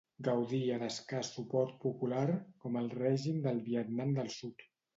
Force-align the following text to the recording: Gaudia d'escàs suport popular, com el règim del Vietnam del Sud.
Gaudia 0.27 0.77
d'escàs 0.83 1.29
suport 1.35 1.77
popular, 1.85 2.25
com 2.65 2.81
el 2.83 2.91
règim 2.97 3.41
del 3.47 3.63
Vietnam 3.71 4.19
del 4.21 4.37
Sud. 4.41 4.71